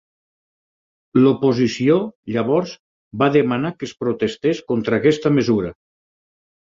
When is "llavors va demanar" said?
2.35-3.73